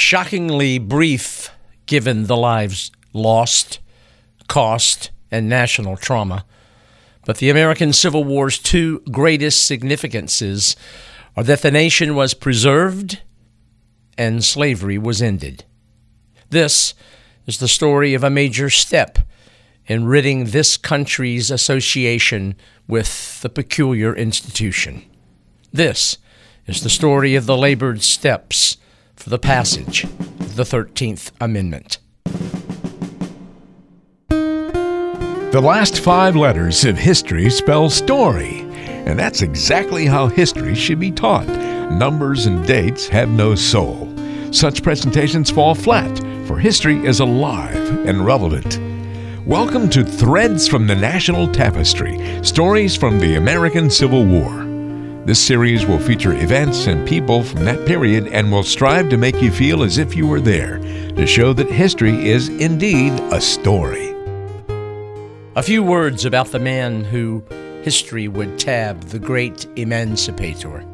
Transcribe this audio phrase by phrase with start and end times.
[0.00, 1.50] Shockingly brief,
[1.84, 3.80] given the lives lost,
[4.48, 6.46] cost, and national trauma.
[7.26, 10.74] But the American Civil War's two greatest significances
[11.36, 13.20] are that the nation was preserved
[14.16, 15.64] and slavery was ended.
[16.48, 16.94] This
[17.46, 19.18] is the story of a major step
[19.84, 22.54] in ridding this country's association
[22.88, 25.04] with the peculiar institution.
[25.74, 26.16] This
[26.66, 28.78] is the story of the labored steps
[29.20, 31.98] for the passage of the 13th Amendment.
[34.30, 38.60] The last five letters of history spell story,
[39.04, 41.46] and that's exactly how history should be taught.
[41.92, 44.08] Numbers and dates have no soul.
[44.52, 47.76] Such presentations fall flat, for history is alive
[48.06, 48.80] and relevant.
[49.46, 54.69] Welcome to Threads from the National Tapestry Stories from the American Civil War.
[55.26, 59.42] This series will feature events and people from that period and will strive to make
[59.42, 64.14] you feel as if you were there, to show that history is indeed a story.
[65.56, 67.44] A few words about the man who
[67.82, 70.86] history would tab the great emancipator.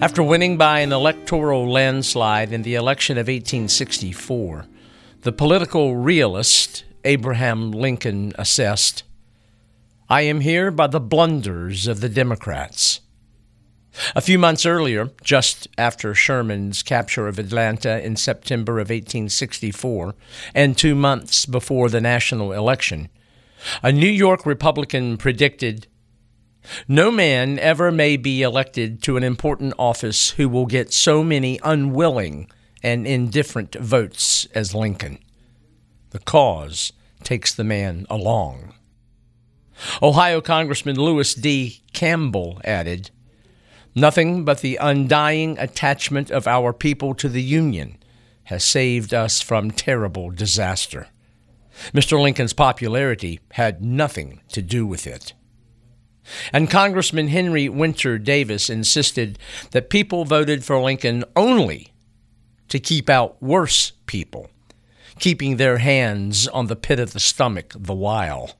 [0.00, 4.66] After winning by an electoral landslide in the election of 1864,
[5.20, 9.04] the political realist Abraham Lincoln assessed
[10.08, 13.00] I am here by the blunders of the Democrats.
[14.14, 20.14] A few months earlier, just after Sherman's capture of Atlanta in September of 1864,
[20.54, 23.10] and two months before the national election,
[23.82, 25.86] a New York Republican predicted
[26.86, 31.58] no man ever may be elected to an important office who will get so many
[31.64, 32.48] unwilling
[32.82, 35.18] and indifferent votes as Lincoln.
[36.10, 36.92] The cause
[37.24, 38.74] takes the man along.
[40.02, 41.82] Ohio Congressman Lewis D.
[41.92, 43.10] Campbell added,
[43.94, 47.98] Nothing but the undying attachment of our people to the Union
[48.44, 51.08] has saved us from terrible disaster.
[51.92, 52.20] Mr.
[52.20, 55.34] Lincoln's popularity had nothing to do with it.
[56.52, 59.38] And Congressman Henry Winter Davis insisted
[59.72, 61.92] that people voted for Lincoln only
[62.68, 64.50] to keep out worse people,
[65.18, 68.56] keeping their hands on the pit of the stomach the while.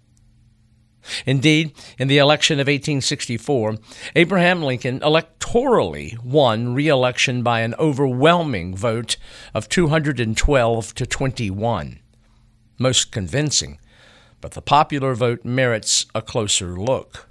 [1.26, 3.76] Indeed, in the election of 1864,
[4.14, 9.16] Abraham Lincoln electorally won re election by an overwhelming vote
[9.54, 11.98] of 212 to 21.
[12.78, 13.78] Most convincing,
[14.40, 17.28] but the popular vote merits a closer look.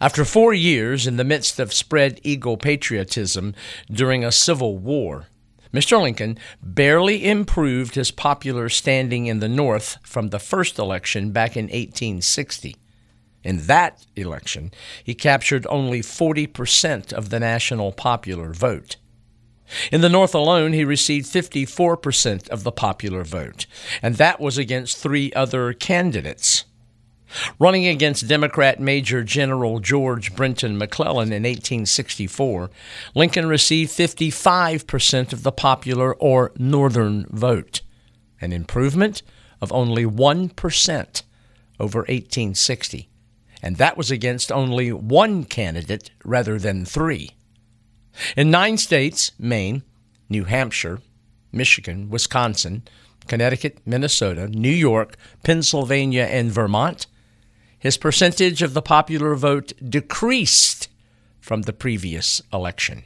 [0.00, 3.54] After four years in the midst of spread eagle patriotism
[3.90, 5.28] during a civil war,
[5.72, 6.00] Mr.
[6.00, 11.64] Lincoln barely improved his popular standing in the North from the first election back in
[11.64, 12.76] 1860.
[13.44, 18.96] In that election, he captured only 40% of the national popular vote.
[19.92, 23.66] In the North alone, he received 54% of the popular vote,
[24.00, 26.64] and that was against three other candidates.
[27.58, 32.70] Running against Democrat Major General George Brinton McClellan in 1864,
[33.14, 37.82] Lincoln received 55% of the popular or Northern vote,
[38.40, 39.22] an improvement
[39.60, 41.22] of only 1%
[41.80, 43.08] over 1860.
[43.62, 47.30] And that was against only one candidate rather than three.
[48.36, 49.82] In nine states Maine,
[50.28, 51.00] New Hampshire,
[51.52, 52.82] Michigan, Wisconsin,
[53.26, 57.06] Connecticut, Minnesota, New York, Pennsylvania, and Vermont
[57.78, 60.88] his percentage of the popular vote decreased
[61.40, 63.04] from the previous election.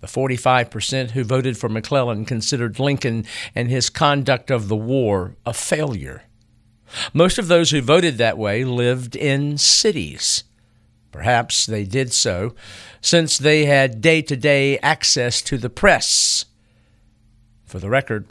[0.00, 3.24] The 45% who voted for McClellan considered Lincoln
[3.54, 6.22] and his conduct of the war a failure.
[7.12, 10.44] Most of those who voted that way lived in cities.
[11.10, 12.54] Perhaps they did so
[13.00, 16.44] since they had day to day access to the press.
[17.64, 18.26] For the record,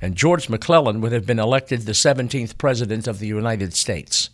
[0.00, 4.30] and George McClellan would have been elected the 17th President of the United States.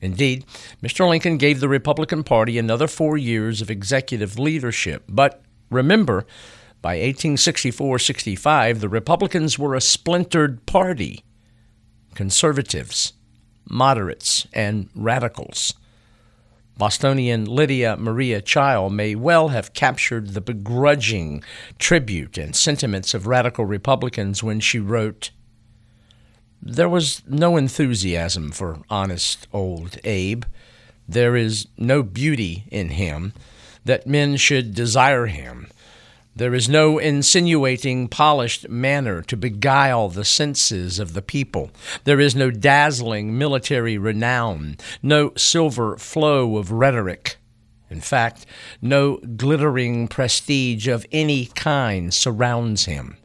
[0.00, 0.44] Indeed,
[0.82, 1.08] Mr.
[1.08, 5.04] Lincoln gave the Republican Party another four years of executive leadership.
[5.08, 6.26] But remember,
[6.82, 11.24] by 1864 65, the Republicans were a splintered party.
[12.14, 13.14] Conservatives,
[13.68, 15.72] moderates, and radicals.
[16.76, 21.44] Bostonian Lydia Maria Child may well have captured the begrudging
[21.78, 25.30] tribute and sentiments of radical Republicans when she wrote,
[26.60, 30.44] There was no enthusiasm for honest old Abe.
[31.08, 33.34] There is no beauty in him
[33.84, 35.68] that men should desire him.
[36.36, 41.70] There is no insinuating, polished manner to beguile the senses of the people.
[42.02, 47.36] There is no dazzling military renown, no silver flow of rhetoric.
[47.88, 48.46] In fact,
[48.82, 53.16] no glittering prestige of any kind surrounds him.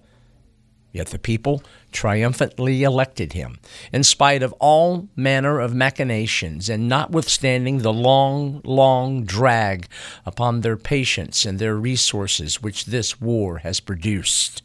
[0.92, 3.60] Yet the people triumphantly elected him,
[3.94, 9.88] in spite of all manner of machinations, and notwithstanding the long, long drag
[10.26, 14.64] upon their patience and their resources which this war has produced.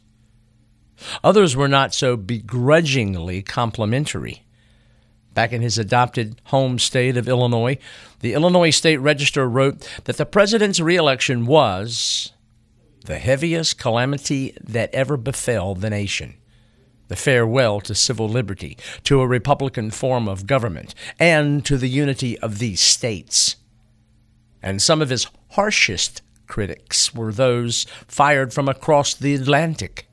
[1.23, 4.43] Others were not so begrudgingly complimentary.
[5.33, 7.77] Back in his adopted home state of Illinois,
[8.21, 12.31] the Illinois State Register wrote that the president's reelection was
[13.05, 16.35] the heaviest calamity that ever befell the nation.
[17.07, 22.37] The farewell to civil liberty, to a republican form of government, and to the unity
[22.39, 23.57] of these states.
[24.61, 30.07] And some of his harshest critics were those fired from across the Atlantic.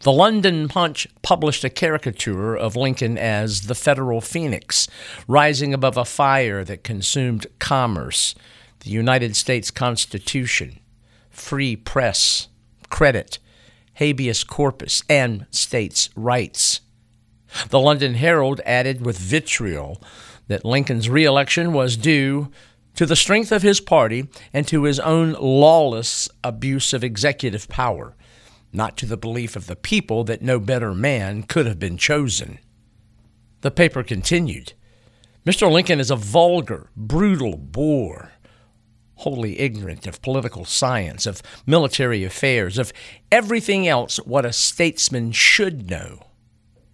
[0.00, 4.88] The London Punch published a caricature of Lincoln as the Federal Phoenix,
[5.28, 8.34] rising above a fire that consumed commerce,
[8.80, 10.80] the United States Constitution,
[11.38, 12.48] free press,
[12.90, 13.38] credit,
[13.94, 16.80] habeas corpus, and states' rights.
[17.70, 20.02] The London Herald added with vitriol
[20.48, 22.50] that Lincoln's reelection was due
[22.94, 28.16] to the strength of his party and to his own lawless abuse of executive power,
[28.72, 32.58] not to the belief of the people that no better man could have been chosen.
[33.60, 34.72] The paper continued
[35.46, 35.70] Mr.
[35.70, 38.32] Lincoln is a vulgar, brutal bore
[39.18, 42.92] wholly ignorant of political science, of military affairs, of
[43.30, 46.26] everything else what a statesman should know.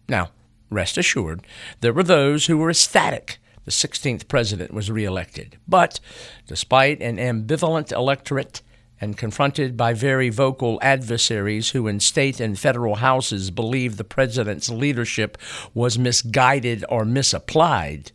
[0.08, 0.30] Now,
[0.70, 1.46] rest assured,
[1.80, 5.56] there were those who were ecstatic the 16th president was reelected.
[5.66, 6.00] But
[6.46, 8.62] despite an ambivalent electorate
[9.00, 14.68] and confronted by very vocal adversaries who in state and federal houses believed the president's
[14.68, 15.36] leadership
[15.72, 18.12] was misguided or misapplied,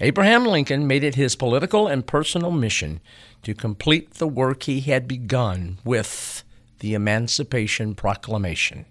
[0.00, 3.00] Abraham Lincoln made it his political and personal mission
[3.46, 6.42] to complete the work he had begun with
[6.80, 8.86] the Emancipation Proclamation.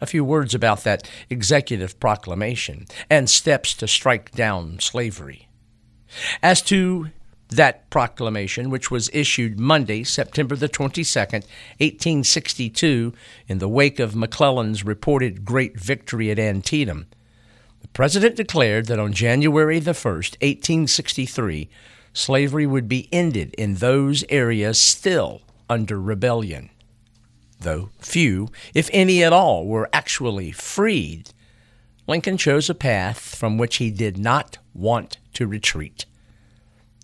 [0.00, 5.46] A few words about that executive proclamation and steps to strike down slavery.
[6.42, 7.10] As to
[7.50, 11.44] that proclamation, which was issued Monday, September the 22nd,
[11.78, 13.12] 1862,
[13.46, 17.06] in the wake of McClellan's reported great victory at Antietam,
[17.80, 21.70] the President declared that on January the 1st, 1863,
[22.12, 26.70] slavery would be ended in those areas still under rebellion.
[27.60, 31.30] Though few, if any at all, were actually freed,
[32.06, 36.04] Lincoln chose a path from which he did not want to retreat.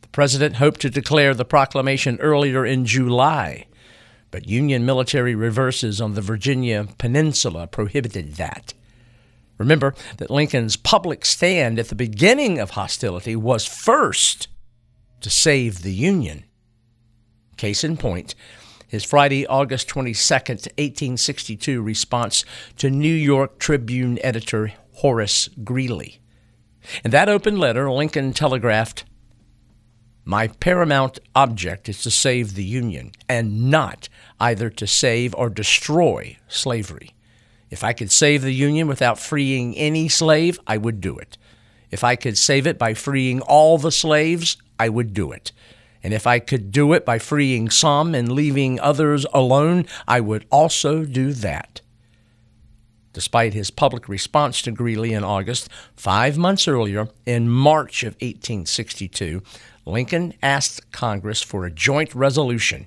[0.03, 3.67] The president hoped to declare the proclamation earlier in July,
[4.31, 8.75] but Union military reverses on the Virginia Peninsula prohibited that.
[9.57, 14.49] Remember that Lincoln's public stand at the beginning of hostility was first
[15.21, 16.45] to save the Union.
[17.57, 18.35] Case in point,
[18.89, 22.45] his Friday, August 22, 1862 response
[22.79, 26.21] to New York Tribune editor Horace Greeley.
[27.05, 29.05] In that open letter, Lincoln telegraphed,
[30.25, 34.09] My paramount object is to save the Union, and not
[34.41, 37.15] either to save or destroy slavery.
[37.71, 41.37] If I could save the Union without freeing any slave, I would do it.
[41.91, 45.53] If I could save it by freeing all the slaves, I would do it.
[46.03, 50.47] And if I could do it by freeing some and leaving others alone, I would
[50.51, 51.81] also do that.
[53.13, 59.43] Despite his public response to Greeley in August, five months earlier, in March of 1862,
[59.87, 62.87] Lincoln asked Congress for a joint resolution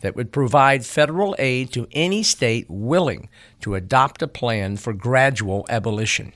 [0.00, 3.28] that would provide federal aid to any state willing
[3.60, 6.32] to adopt a plan for gradual abolition.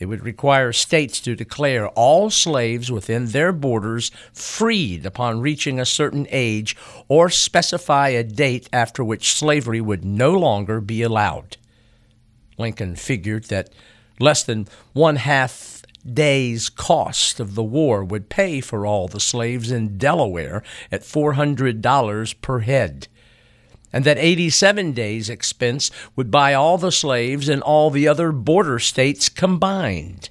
[0.00, 5.84] It would require states to declare all slaves within their borders freed upon reaching a
[5.84, 6.74] certain age
[7.06, 11.58] or specify a date after which slavery would no longer be allowed.
[12.56, 13.70] Lincoln figured that
[14.18, 19.70] less than one half day's cost of the war would pay for all the slaves
[19.70, 23.08] in Delaware at $400 per head
[23.92, 28.78] and that 87 days' expense would buy all the slaves in all the other border
[28.78, 30.30] states combined.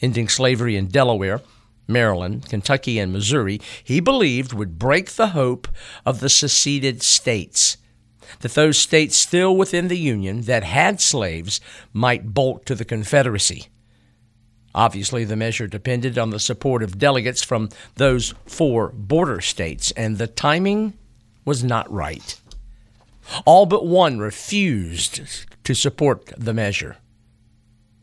[0.00, 1.40] ending slavery in Delaware,
[1.86, 5.68] Maryland, Kentucky, and Missouri, he believed would break the hope
[6.04, 7.76] of the seceded states.
[8.40, 11.60] That those states still within the Union that had slaves
[11.92, 13.68] might bolt to the Confederacy.
[14.74, 20.18] Obviously, the measure depended on the support of delegates from those four border states, and
[20.18, 20.94] the timing
[21.44, 22.40] was not right.
[23.44, 25.20] All but one refused
[25.64, 26.96] to support the measure.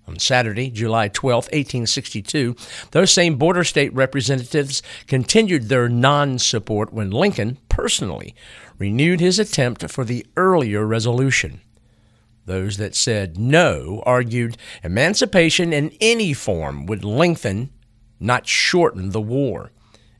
[0.07, 2.55] On Saturday, July 12, 1862,
[2.91, 8.35] those same border state representatives continued their non support when Lincoln personally
[8.77, 11.61] renewed his attempt for the earlier resolution.
[12.45, 17.69] Those that said no argued emancipation in any form would lengthen,
[18.19, 19.71] not shorten, the war.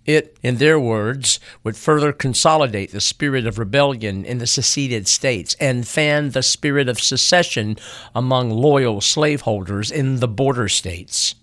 [0.06, 5.56] It, in their words, would further consolidate the spirit of rebellion in the seceded states
[5.60, 7.78] and fan the spirit of secession
[8.16, 11.36] among loyal slaveholders in the border states.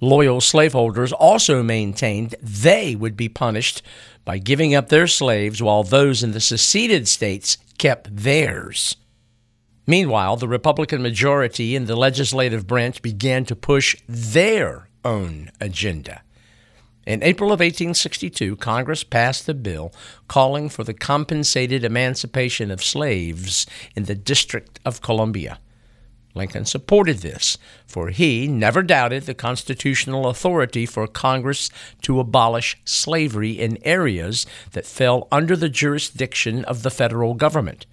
[0.00, 3.82] Loyal slaveholders also maintained they would be punished
[4.24, 8.96] by giving up their slaves while those in the seceded states kept theirs.
[9.86, 16.20] Meanwhile, the Republican majority in the legislative branch began to push their own agenda.
[17.08, 19.94] In April of 1862, Congress passed a bill
[20.28, 25.58] calling for the compensated emancipation of slaves in the District of Columbia.
[26.34, 31.70] Lincoln supported this, for he never doubted the constitutional authority for Congress
[32.02, 37.86] to abolish slavery in areas that fell under the jurisdiction of the federal government.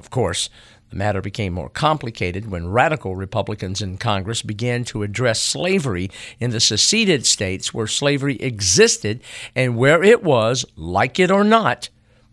[0.00, 0.50] Of course,
[0.92, 6.50] the matter became more complicated when radical Republicans in Congress began to address slavery in
[6.50, 9.22] the seceded states where slavery existed
[9.54, 11.88] and where it was, like it or not,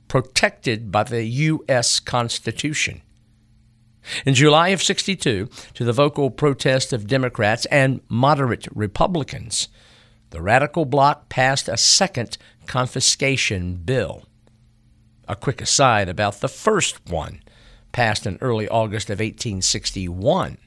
[0.10, 2.02] protected by the U.S.
[2.02, 3.02] Constitution.
[4.26, 9.70] In July of 62, to the vocal protest of Democrats and moderate Republicans,
[10.32, 12.38] the radical bloc passed a second
[12.68, 14.26] confiscation bill.
[15.30, 17.40] A quick aside about the first one
[17.92, 20.58] passed in early August of 1861.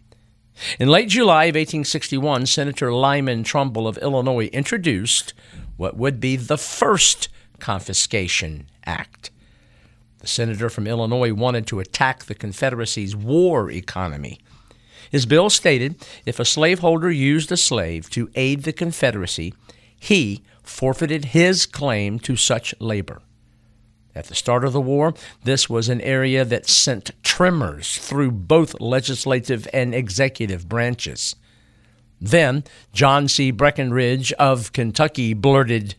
[0.79, 5.33] In late July of 1861, Senator Lyman Trumbull of Illinois introduced
[5.77, 9.31] what would be the first Confiscation Act.
[10.19, 14.39] The senator from Illinois wanted to attack the Confederacy's war economy.
[15.11, 19.53] His bill stated if a slaveholder used a slave to aid the Confederacy,
[19.99, 23.21] he forfeited his claim to such labor.
[24.15, 25.15] At the start of the war,
[25.45, 31.35] this was an area that sent tremors through both legislative and executive branches.
[32.21, 33.51] Then John C.
[33.51, 35.95] Breckinridge of Kentucky blurted,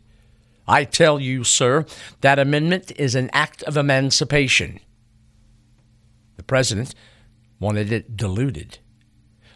[0.68, 1.86] I tell you, sir,
[2.22, 4.80] that amendment is an act of emancipation.
[6.38, 6.94] The president
[7.60, 8.78] wanted it diluted.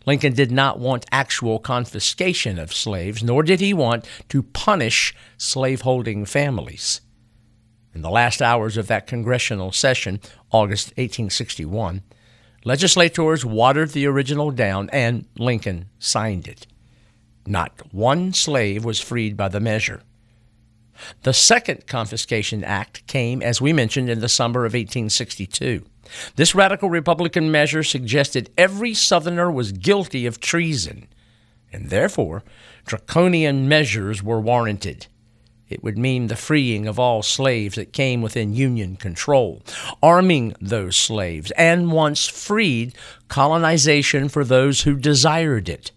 [0.05, 6.25] Lincoln did not want actual confiscation of slaves, nor did he want to punish slaveholding
[6.25, 7.01] families.
[7.97, 10.19] In the last hours of that congressional session,
[10.51, 12.03] August 1861,
[12.63, 16.67] legislators watered the original down and Lincoln signed it.
[17.47, 20.03] Not one slave was freed by the measure.
[21.23, 25.83] The Second Confiscation Act came, as we mentioned, in the summer of 1862.
[26.35, 31.07] This radical Republican measure suggested every Southerner was guilty of treason,
[31.73, 32.43] and therefore
[32.85, 35.07] draconian measures were warranted.
[35.69, 39.61] It would mean the freeing of all slaves that came within Union control,
[40.01, 42.95] arming those slaves, and once freed,
[43.27, 45.91] colonization for those who desired it.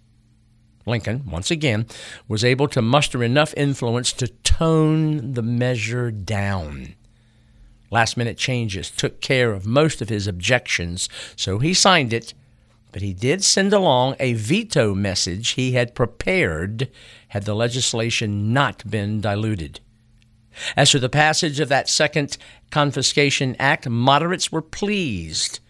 [0.87, 1.87] Lincoln, once again,
[2.27, 6.95] was able to muster enough influence to tone the measure down.
[7.91, 12.35] Last minute changes took care of most of his objections, so he signed it,
[12.93, 16.91] but he did send along a veto message he had prepared
[17.29, 19.81] had the legislation not been diluted.
[20.77, 22.37] As to the passage of that second
[22.71, 25.61] Confiscation Act, moderates were pleased.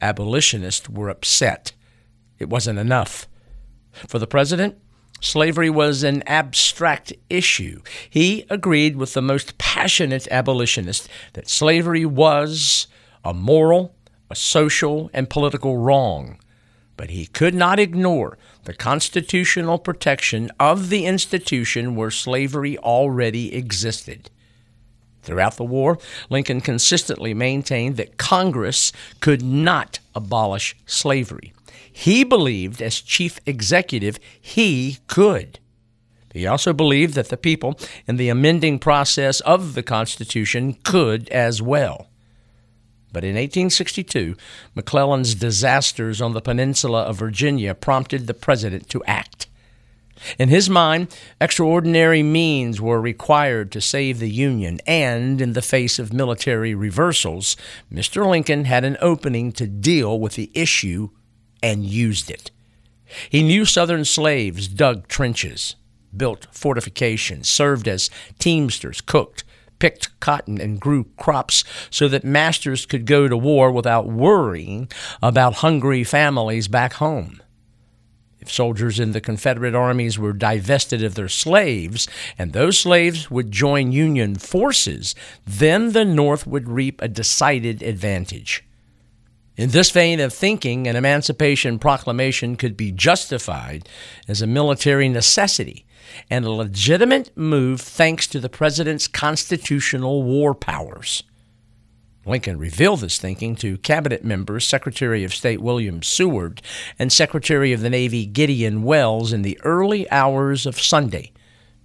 [0.00, 1.72] Abolitionists were upset.
[2.38, 3.28] It wasn't enough.
[3.92, 4.78] For the president,
[5.20, 7.82] slavery was an abstract issue.
[8.08, 12.86] He agreed with the most passionate abolitionists that slavery was
[13.24, 13.94] a moral,
[14.30, 16.38] a social, and political wrong.
[17.02, 24.30] But he could not ignore the constitutional protection of the institution where slavery already existed.
[25.24, 25.98] Throughout the war,
[26.30, 31.52] Lincoln consistently maintained that Congress could not abolish slavery.
[31.90, 35.58] He believed, as chief executive, he could.
[36.32, 41.60] He also believed that the people in the amending process of the Constitution could as
[41.60, 42.06] well.
[43.12, 44.36] But in 1862,
[44.74, 49.46] McClellan's disasters on the peninsula of Virginia prompted the president to act.
[50.38, 55.98] In his mind, extraordinary means were required to save the Union, and in the face
[55.98, 57.56] of military reversals,
[57.92, 58.26] Mr.
[58.28, 61.10] Lincoln had an opening to deal with the issue
[61.62, 62.50] and used it.
[63.28, 65.76] He knew Southern slaves dug trenches,
[66.16, 69.44] built fortifications, served as teamsters, cooked,
[69.78, 74.88] picked cotton, and grew crops so that masters could go to war without worrying
[75.22, 77.42] about hungry families back home.
[78.42, 83.52] If soldiers in the Confederate armies were divested of their slaves, and those slaves would
[83.52, 85.14] join Union forces,
[85.46, 88.64] then the North would reap a decided advantage.
[89.56, 93.88] In this vein of thinking, an Emancipation Proclamation could be justified
[94.26, 95.86] as a military necessity
[96.30, 101.22] and a legitimate move thanks to the President's constitutional war powers.
[102.24, 106.62] Lincoln revealed this thinking to cabinet members Secretary of State William Seward
[106.98, 111.32] and Secretary of the Navy Gideon Welles in the early hours of Sunday,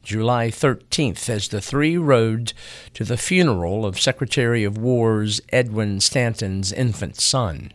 [0.03, 2.53] July 13th, as the three rode
[2.93, 7.73] to the funeral of Secretary of War's Edwin Stanton's infant son.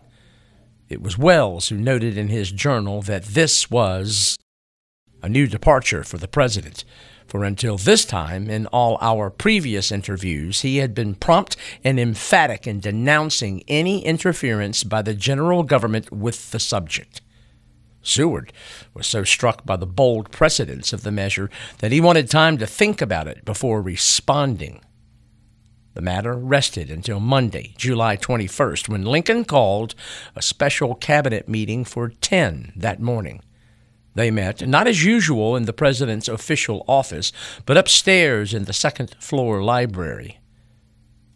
[0.89, 4.39] It was Welles who noted in his journal that this was
[5.23, 6.85] a new departure for the president
[7.33, 12.67] for until this time, in all our previous interviews, he had been prompt and emphatic
[12.67, 17.23] in denouncing any interference by the general government with the subject.
[18.03, 18.53] Seward
[18.93, 21.49] was so struck by the bold precedence of the measure
[21.79, 24.83] that he wanted time to think about it before responding.
[25.95, 29.95] The matter rested until Monday, July 21st, when Lincoln called
[30.37, 33.41] a special cabinet meeting for 10 that morning.
[34.15, 37.33] They met, not as usual in the president's official office,
[37.65, 40.39] but upstairs in the second floor library.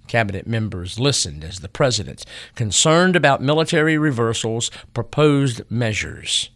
[0.09, 6.51] Cabinet members listened as the president, concerned about military reversals, proposed measures.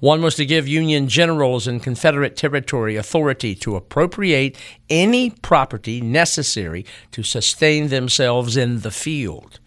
[0.00, 4.56] One was to give Union generals in Confederate territory authority to appropriate
[4.88, 9.58] any property necessary to sustain themselves in the field.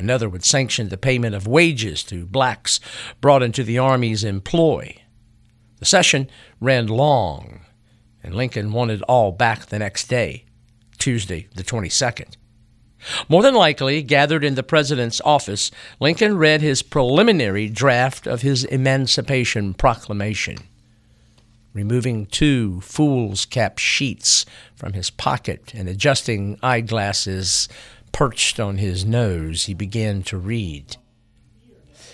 [0.00, 2.80] Another would sanction the payment of wages to blacks
[3.20, 4.96] brought into the Army's employ.
[5.78, 7.60] The session ran long,
[8.22, 10.46] and Lincoln wanted all back the next day,
[10.96, 12.38] Tuesday, the 22nd.
[13.28, 18.64] More than likely, gathered in the president's office, Lincoln read his preliminary draft of his
[18.64, 20.56] Emancipation Proclamation.
[21.74, 27.68] Removing two fool's cap sheets from his pocket and adjusting eyeglasses
[28.12, 30.96] perched on his nose, he began to read.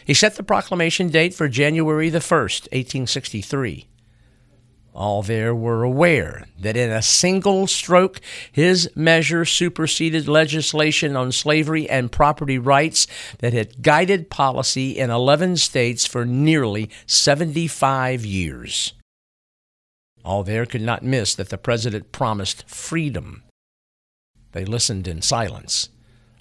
[0.05, 3.89] He set the proclamation date for January the 1st, 1863.
[4.95, 11.87] All there were aware that in a single stroke his measure superseded legislation on slavery
[11.91, 13.07] and property rights
[13.41, 18.95] that had guided policy in 11 states for nearly 75 years.
[20.25, 23.43] All there could not miss that the president promised freedom
[24.53, 25.89] they listened in silence,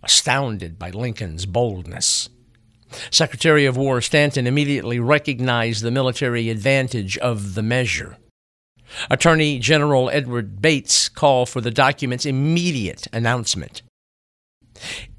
[0.04, 2.30] astounded by Lincoln's boldness.
[3.12, 8.18] Secretary of War Stanton immediately recognized the military advantage of the measure.
[9.10, 13.82] Attorney General Edward Bates called for the document's immediate announcement.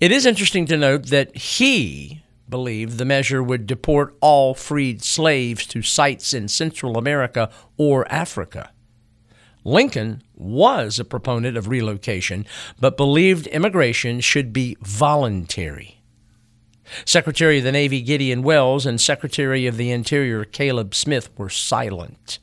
[0.01, 5.67] It is interesting to note that he believed the measure would deport all freed slaves
[5.67, 8.71] to sites in Central America or Africa.
[9.67, 12.47] Lincoln was a proponent of relocation,
[12.79, 16.01] but believed immigration should be voluntary.
[17.05, 22.39] Secretary of the Navy Gideon Welles and Secretary of the Interior Caleb Smith were silent.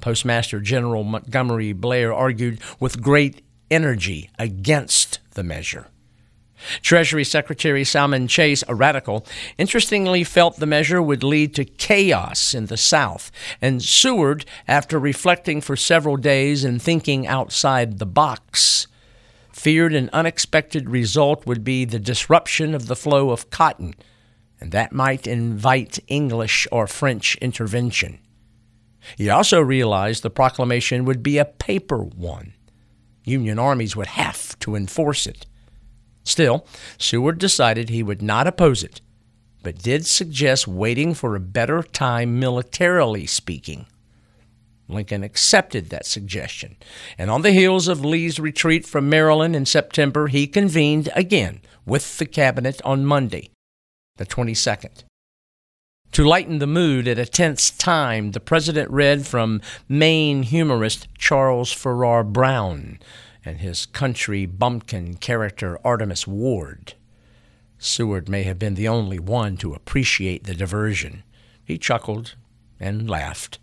[0.00, 5.88] Postmaster General Montgomery Blair argued with great energy against the measure.
[6.82, 9.26] Treasury Secretary Salmon Chase, a radical,
[9.58, 15.60] interestingly felt the measure would lead to chaos in the South, and Seward, after reflecting
[15.60, 18.86] for several days and thinking outside the box,
[19.52, 23.94] feared an unexpected result would be the disruption of the flow of cotton,
[24.60, 28.18] and that might invite English or French intervention.
[29.16, 32.54] He also realized the proclamation would be a paper one.
[33.24, 35.46] Union armies would have to enforce it.
[36.24, 36.66] Still,
[36.98, 39.00] Seward decided he would not oppose it,
[39.62, 43.86] but did suggest waiting for a better time militarily speaking.
[44.88, 46.76] Lincoln accepted that suggestion,
[47.16, 52.18] and on the heels of Lee's retreat from Maryland in September, he convened again with
[52.18, 53.50] the cabinet on Monday,
[54.16, 55.04] the 22nd.
[56.12, 61.72] To lighten the mood at a tense time, the president read from Maine humorist Charles
[61.72, 63.00] Farrar Browne
[63.44, 66.94] and his country bumpkin character Artemus Ward.
[67.78, 71.22] Seward may have been the only one to appreciate the diversion.
[71.64, 72.34] He chuckled
[72.80, 73.58] and laughed.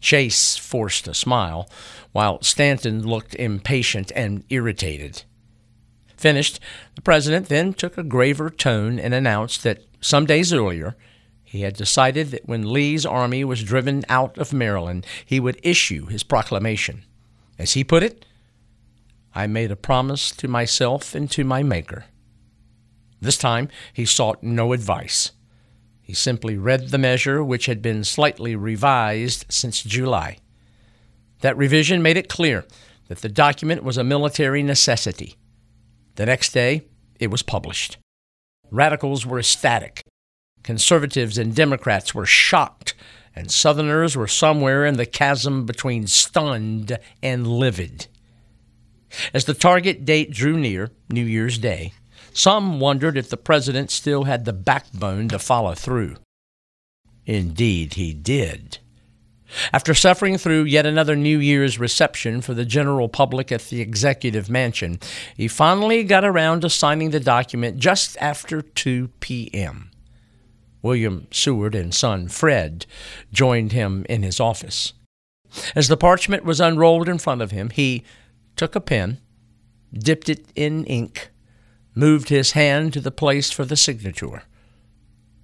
[0.00, 1.68] Chase forced a smile,
[2.12, 5.22] while Stanton looked impatient and irritated.
[6.16, 6.60] Finished,
[6.94, 10.96] the president then took a graver tone and announced that some days earlier
[11.52, 16.06] he had decided that when Lee's army was driven out of Maryland, he would issue
[16.06, 17.04] his proclamation.
[17.58, 18.24] As he put it,
[19.34, 22.04] I made a promise to myself and to my Maker.
[23.20, 25.32] This time he sought no advice.
[26.02, 30.38] He simply read the measure, which had been slightly revised since July.
[31.40, 32.64] That revision made it clear
[33.08, 35.36] that the document was a military necessity.
[36.16, 36.82] The next day,
[37.18, 37.98] it was published.
[38.70, 40.02] Radicals were ecstatic.
[40.62, 42.94] Conservatives and Democrats were shocked,
[43.34, 48.08] and Southerners were somewhere in the chasm between stunned and livid.
[49.34, 51.92] As the target date drew near, New Year's Day,
[52.32, 56.16] some wondered if the president still had the backbone to follow through.
[57.26, 58.78] Indeed, he did.
[59.72, 64.48] After suffering through yet another New Year's reception for the general public at the Executive
[64.48, 64.98] Mansion,
[65.36, 69.90] he finally got around to signing the document just after 2 p.m.
[70.80, 72.86] William Seward and son Fred
[73.32, 74.94] joined him in his office.
[75.74, 78.04] As the parchment was unrolled in front of him, he
[78.56, 79.18] took a pen,
[79.92, 81.30] dipped it in ink,
[81.94, 84.42] moved his hand to the place for the signature.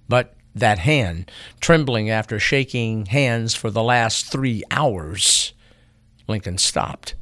[0.07, 5.53] But that hand, trembling after shaking hands for the last three hours,
[6.27, 7.15] Lincoln stopped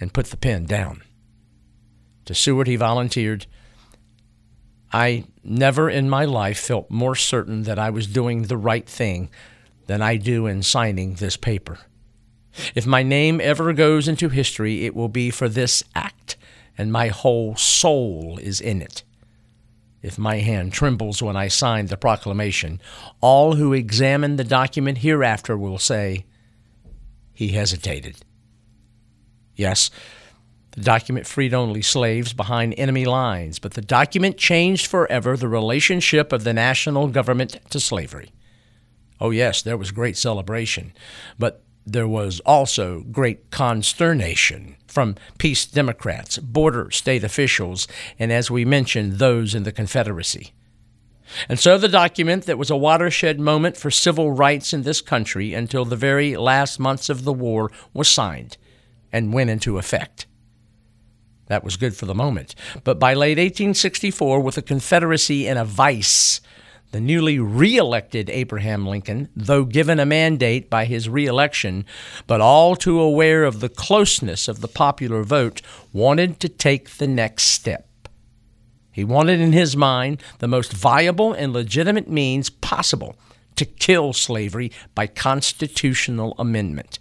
[0.00, 1.02] and put the pen down.
[2.26, 3.46] To Seward, he volunteered,
[4.92, 9.30] I never in my life felt more certain that I was doing the right thing
[9.86, 11.78] than I do in signing this paper.
[12.74, 16.36] If my name ever goes into history, it will be for this act,
[16.76, 19.02] and my whole soul is in it.
[20.02, 22.80] If my hand trembles when I sign the proclamation,
[23.20, 26.24] all who examine the document hereafter will say,
[27.32, 28.16] He hesitated.
[29.54, 29.90] Yes,
[30.72, 36.32] the document freed only slaves behind enemy lines, but the document changed forever the relationship
[36.32, 38.32] of the national government to slavery.
[39.20, 40.92] Oh, yes, there was great celebration,
[41.38, 48.64] but there was also great consternation from peace Democrats, border state officials, and as we
[48.64, 50.52] mentioned, those in the Confederacy.
[51.48, 55.54] And so the document that was a watershed moment for civil rights in this country
[55.54, 58.58] until the very last months of the war was signed
[59.12, 60.26] and went into effect.
[61.46, 62.54] That was good for the moment.
[62.84, 66.40] But by late 1864, with the Confederacy in a vice,
[66.92, 71.86] the newly re-elected Abraham Lincoln, though given a mandate by his re-election,
[72.26, 77.08] but all too aware of the closeness of the popular vote, wanted to take the
[77.08, 77.88] next step.
[78.92, 83.16] He wanted in his mind the most viable and legitimate means possible
[83.56, 86.98] to kill slavery by constitutional amendment.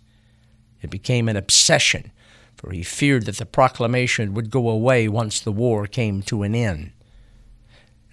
[0.82, 2.12] It became an obsession,
[2.56, 6.56] for he feared that the proclamation would go away once the war came to an
[6.56, 6.92] end.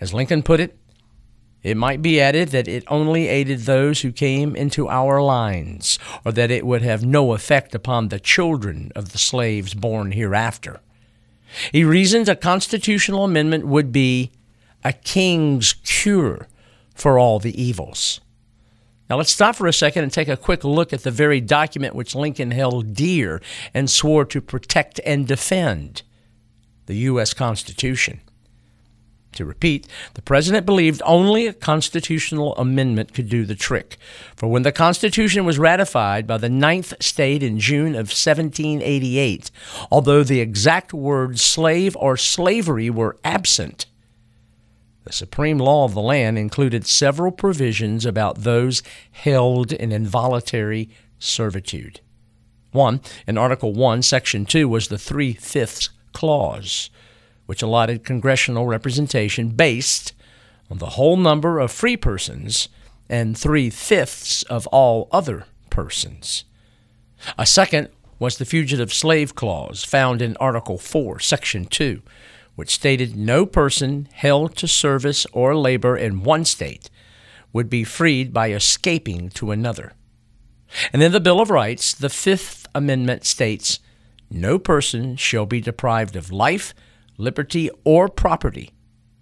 [0.01, 0.78] As Lincoln put it,
[1.63, 6.33] it might be added that it only aided those who came into our lines, or
[6.33, 10.81] that it would have no effect upon the children of the slaves born hereafter.
[11.73, 14.31] He reasoned a constitutional amendment would be
[14.85, 16.47] a king's cure
[16.95, 18.21] for all the evils.
[19.09, 21.95] Now let's stop for a second and take a quick look at the very document
[21.95, 23.41] which Lincoln held dear
[23.73, 26.03] and swore to protect and defend
[26.87, 27.33] the U.S.
[27.35, 28.21] Constitution.
[29.39, 33.97] To repeat, the president believed only a constitutional amendment could do the trick.
[34.35, 39.53] For when the Constitution was ratified by the ninth state in June of 1788,
[39.93, 43.87] although the exact words slave or slavery were absent,
[45.05, 52.01] the supreme law of the land included several provisions about those held in involuntary servitude.
[52.73, 56.91] One, in Article 1, Section 2, was the three fifths clause
[57.49, 60.13] which allotted congressional representation based
[60.71, 62.69] on the whole number of free persons
[63.09, 66.45] and three fifths of all other persons.
[67.39, 72.03] A second was the Fugitive Slave Clause found in Article 4, Section 2,
[72.55, 76.91] which stated no person held to service or labor in one state
[77.55, 79.95] would be freed by escaping to another.
[80.93, 83.81] And in the Bill of Rights, the Fifth Amendment states
[84.31, 86.75] no person shall be deprived of life,
[87.19, 88.71] liberty, or property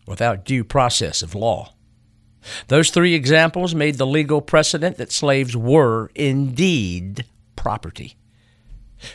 [0.06, 1.72] without due process of law.
[2.68, 7.24] Those three examples made the legal precedent that slaves were indeed
[7.56, 8.16] property.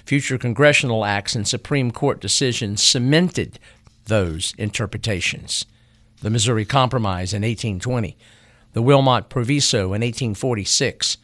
[0.06, 3.60] Future congressional acts and Supreme Court decisions cemented
[4.06, 5.66] those interpretations.
[6.22, 8.18] The Missouri Compromise in 1820,
[8.74, 11.18] the Wilmot Proviso in 1846,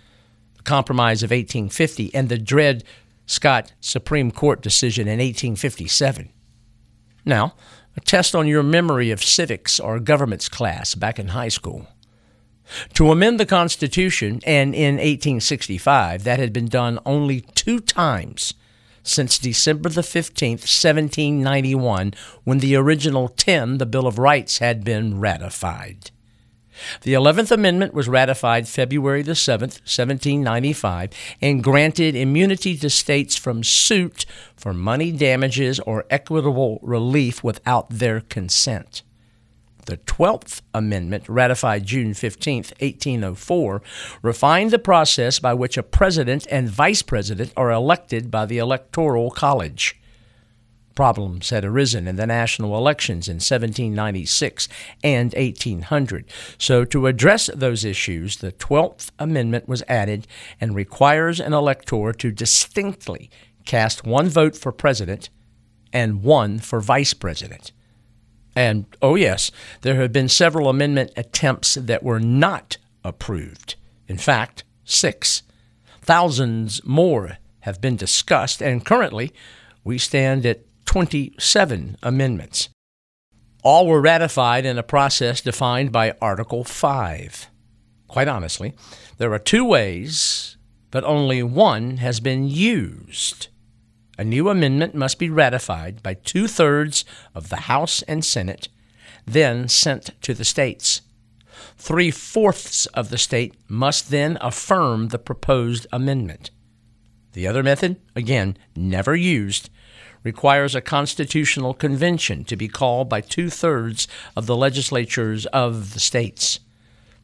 [0.55, 2.83] the Compromise of 1850 and the Dred
[3.25, 6.29] Scott Supreme Court decision in 1857.
[7.27, 7.55] Now,
[7.97, 11.87] a test on your memory of civics or governments class back in high school.
[12.93, 18.53] To amend the Constitution, and in 1865, that had been done only two times
[19.03, 22.13] since December the 15th, 1791,
[22.45, 26.11] when the original 10, the Bill of Rights, had been ratified.
[27.01, 31.11] The 11th Amendment was ratified February the 7th, 1795,
[31.41, 38.21] and granted immunity to states from suit for money damages or equitable relief without their
[38.21, 39.03] consent.
[39.87, 43.81] The 12th Amendment, ratified June 15, 1804,
[44.21, 49.31] refined the process by which a president and vice president are elected by the Electoral
[49.31, 49.97] College.
[50.97, 54.67] Problems had arisen in the national elections in 1796
[55.03, 56.25] and 1800.
[56.57, 60.25] So, to address those issues, the 12th Amendment was added
[60.59, 63.29] and requires an elector to distinctly
[63.63, 65.29] cast one vote for president
[65.93, 67.71] and one for vice president.
[68.55, 73.75] And oh, yes, there have been several amendment attempts that were not approved.
[74.07, 75.43] In fact, six.
[76.01, 79.31] Thousands more have been discussed, and currently
[79.83, 82.69] we stand at 27 amendments.
[83.63, 87.47] All were ratified in a process defined by Article 5.
[88.07, 88.73] Quite honestly,
[89.19, 90.57] there are two ways,
[90.89, 93.49] but only one has been used
[94.17, 98.67] a new amendment must be ratified by two thirds of the House and Senate,
[99.25, 101.01] then sent to the states.
[101.77, 106.49] Three fourths of the state must then affirm the proposed amendment.
[107.33, 109.69] The other method, again, never used,
[110.27, 116.01] requires a constitutional convention to be called by two thirds of the legislatures of the
[116.01, 116.59] states.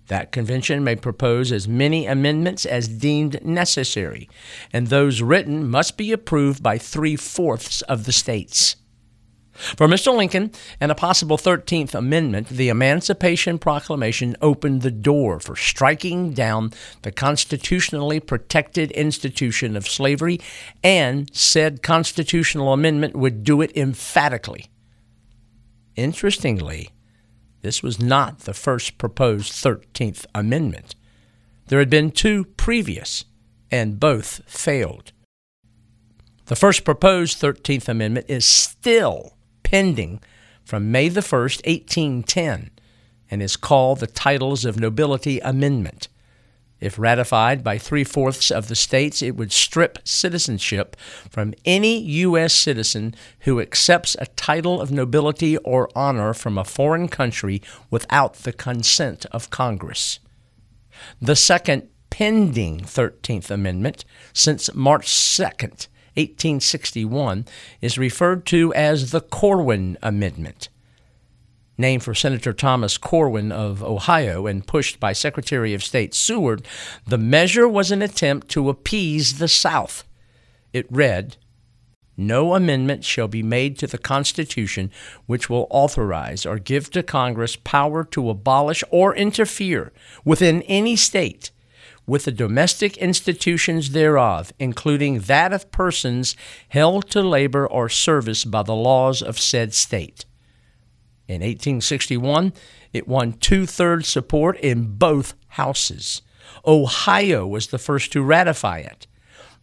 [0.08, 4.30] That convention may propose as many amendments as deemed necessary,
[4.72, 8.78] and those written must be approved by three fourths of the states.
[9.54, 10.16] For Mr.
[10.16, 16.72] Lincoln and a possible 13th Amendment, the Emancipation Proclamation opened the door for striking down
[17.04, 20.40] the constitutionally protected institution of slavery,
[20.84, 24.66] and said constitutional amendment would do it emphatically.
[25.96, 26.90] Interestingly,
[27.62, 30.96] this was not the first proposed 13th Amendment.
[31.68, 33.26] There had been two previous,
[33.72, 35.12] and both failed.
[36.46, 39.38] The first proposed 13th Amendment is still
[39.74, 40.22] pending
[40.64, 42.70] from May the 1st, 1810,
[43.32, 46.10] and is called the Titles of Nobility Amendment.
[46.80, 50.96] If ratified by three fourths of the states, it would strip citizenship
[51.28, 52.54] from any U.S.
[52.54, 57.60] citizen who accepts a title of nobility or honor from a foreign country
[57.90, 60.20] without the consent of Congress.
[61.20, 67.46] The second pending 13th Amendment, since March 2nd, 1861,
[67.82, 70.70] is referred to as the Corwin Amendment
[71.78, 76.66] named for Senator Thomas Corwin of Ohio and pushed by Secretary of State Seward,
[77.06, 80.04] the measure was an attempt to appease the South.
[80.72, 81.38] It read,
[82.16, 84.92] no amendment shall be made to the Constitution
[85.26, 89.92] which will authorize or give to Congress power to abolish or interfere
[90.24, 91.52] within any state
[92.06, 96.36] with the domestic institutions thereof, including that of persons
[96.70, 100.26] held to labor or service by the laws of said state.
[101.28, 102.54] In 1861,
[102.92, 106.22] it won two thirds support in both houses.
[106.66, 109.08] Ohio was the first to ratify it.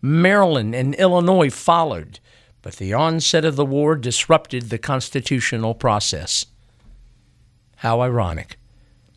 [0.01, 2.21] Maryland and Illinois followed,
[2.63, 6.47] but the onset of the war disrupted the constitutional process.
[7.77, 8.60] How ironic.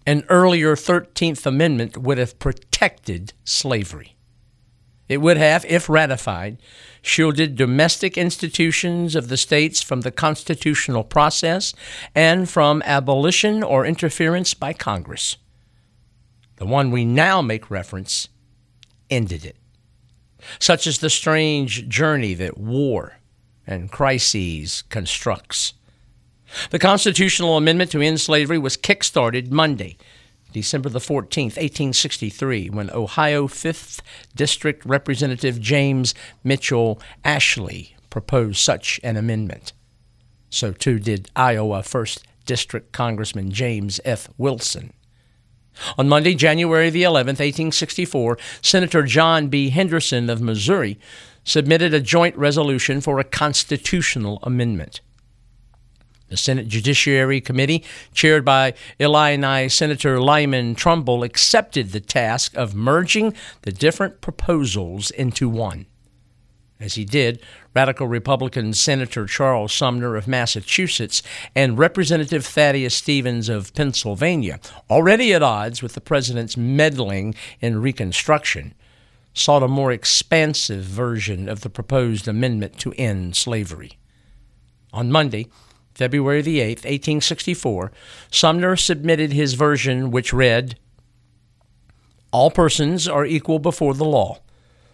[0.06, 4.16] An earlier 13th Amendment would have protected slavery.
[5.08, 6.58] It would have, if ratified,
[7.02, 11.74] shielded domestic institutions of the states from the constitutional process
[12.16, 15.38] and from abolition or interference by Congress.
[16.58, 18.30] The one we now make reference
[19.10, 19.58] ended it.
[20.60, 23.20] Such is the strange journey that war
[23.66, 25.74] and crises constructs.
[26.70, 29.98] The constitutional amendment to end slavery was kick-started Monday,
[30.52, 34.02] December the 14th, 1863, when Ohio 5th
[34.36, 36.14] District Representative James
[36.44, 39.74] Mitchell Ashley proposed such an amendment.
[40.50, 44.30] So too did Iowa 1st District Congressman James F.
[44.38, 44.94] Wilson.
[45.98, 49.70] On Monday, January the 11th, 1864, Senator John B.
[49.70, 51.00] Henderson of Missouri
[51.44, 55.02] submitted a joint resolution for a constitutional amendment.
[56.34, 63.36] The Senate Judiciary Committee, chaired by Illinois Senator Lyman Trumbull, accepted the task of merging
[63.62, 65.86] the different proposals into one.
[66.80, 67.40] As he did,
[67.76, 71.22] radical Republican Senator Charles Sumner of Massachusetts
[71.54, 78.74] and Representative Thaddeus Stevens of Pennsylvania, already at odds with the president's meddling in Reconstruction,
[79.36, 84.00] sought a more expansive version of the proposed amendment to end slavery.
[84.92, 85.46] On Monday,
[85.96, 87.92] February the 8th, 1864,
[88.32, 90.78] Sumner submitted his version, which read
[92.32, 94.40] All persons are equal before the law,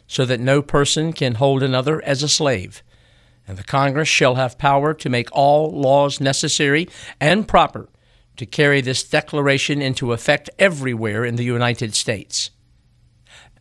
[0.07, 2.83] so that no person can hold another as a slave.
[3.47, 6.87] And the Congress shall have power to make all laws necessary
[7.19, 7.89] and proper
[8.37, 12.51] to carry this declaration into effect everywhere in the United States.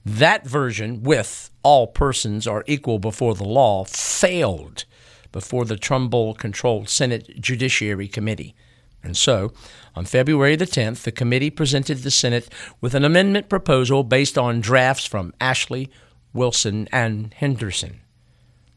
[0.05, 4.85] That version, with all persons are equal before the law, failed
[5.33, 8.55] before the Trumbull controlled Senate Judiciary Committee.
[9.03, 9.53] And so,
[9.95, 14.61] on February the 10th, the committee presented the Senate with an amendment proposal based on
[14.61, 15.91] drafts from Ashley,
[16.33, 18.01] Wilson, and Henderson.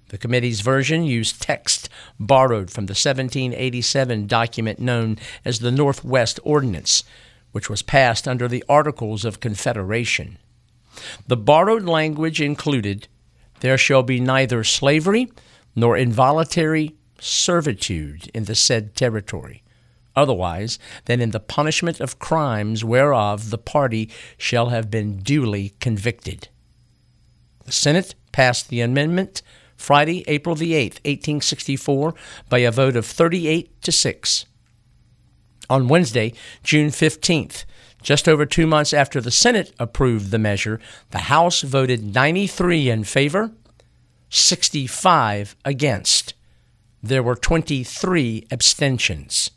[0.10, 7.04] The committee's version used text borrowed from the 1787 document known as the Northwest Ordinance,
[7.54, 10.38] which was passed under the Articles of Confederation.
[11.28, 13.08] The borrowed language included
[13.62, 15.30] There shall be neither slavery
[15.76, 19.64] nor involuntary servitude in the said territory,
[20.16, 26.50] otherwise than in the punishment of crimes whereof the party shall have been duly convicted.
[27.66, 29.42] The Senate passed the amendment
[29.78, 32.14] Friday, April the 8th, 1864,
[32.50, 34.46] by a vote of 38 to 6.
[35.70, 37.66] On Wednesday, June 15th,
[38.04, 40.80] just over two months after the Senate approved the measure,
[41.10, 43.52] the House voted 93 in favor
[44.32, 46.34] 65 against.
[47.04, 49.52] There were 23 abstentions.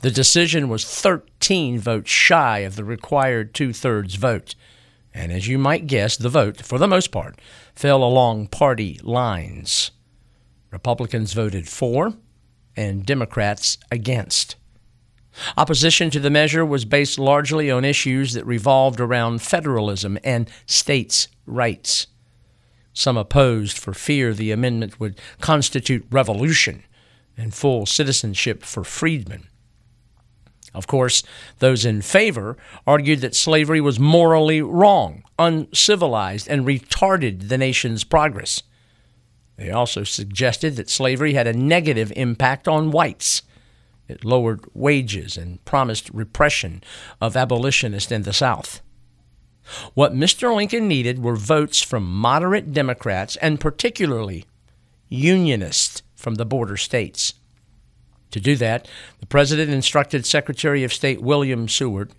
[0.00, 4.54] The decision was 13 votes shy of the required two thirds vote.
[5.12, 7.40] And as you might guess, the vote, for the most part,
[7.74, 9.90] fell along party lines.
[10.70, 12.14] Republicans voted for,
[12.76, 14.54] and Democrats against.
[15.56, 21.26] Opposition to the measure was based largely on issues that revolved around federalism and states'
[21.46, 22.06] rights.
[22.98, 26.82] Some opposed for fear the amendment would constitute revolution
[27.36, 29.46] and full citizenship for freedmen.
[30.74, 31.22] Of course,
[31.60, 32.56] those in favor
[32.88, 38.64] argued that slavery was morally wrong, uncivilized, and retarded the nation's progress.
[39.54, 43.42] They also suggested that slavery had a negative impact on whites.
[44.08, 46.82] It lowered wages and promised repression
[47.20, 48.82] of abolitionists in the South.
[49.94, 50.54] What Mr.
[50.54, 54.44] Lincoln needed were votes from moderate Democrats and particularly
[55.08, 57.34] Unionists from the border states.
[58.32, 58.88] To do that,
[59.20, 62.12] the President instructed Secretary of State William Seward,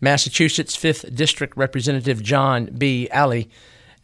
[0.00, 3.08] Massachusetts 5th District Representative John B.
[3.10, 3.48] Alley,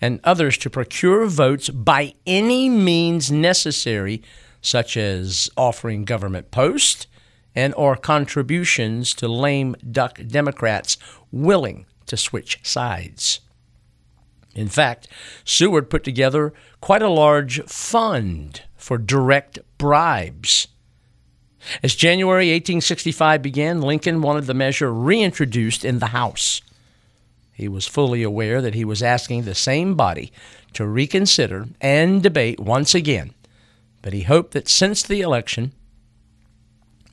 [0.01, 4.23] and others to procure votes by any means necessary,
[4.61, 7.09] such as offering government posts
[7.57, 10.97] and or contributions to lame duck Democrats
[11.33, 13.41] willing to switch sides.
[14.55, 15.09] In fact,
[15.45, 20.69] Seward put together quite a large fund for direct bribes.
[21.83, 26.61] As January 1865 began, Lincoln wanted the measure reintroduced in the House.
[27.53, 30.33] He was fully aware that he was asking the same body
[30.75, 33.35] to reconsider and debate once again,
[34.01, 35.73] but he hoped that since the election,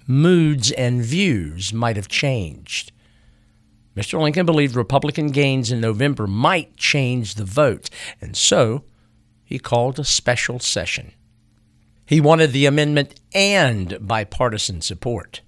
[0.07, 2.91] moods and views might have changed.
[3.95, 4.19] Mr.
[4.19, 8.83] Lincoln believed Republican gains in November might change the vote, and so
[9.43, 11.13] he called a special session.
[12.05, 15.41] He wanted the amendment and bipartisan support.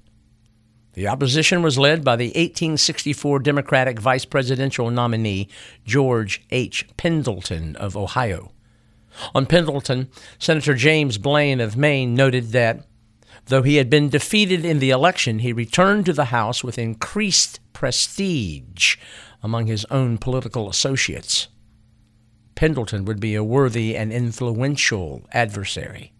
[0.94, 5.50] The opposition was led by the 1864 Democratic vice presidential nominee
[5.86, 6.88] George H.
[6.98, 8.52] Pendleton of Ohio.
[9.36, 12.88] On Pendleton, Senator James Blaine of Maine noted that
[13.48, 17.60] Though he had been defeated in the election, he returned to the House with increased
[17.78, 18.98] prestige
[19.44, 21.48] among his own political associates.
[22.56, 26.12] Pendleton would be a worthy and influential adversary.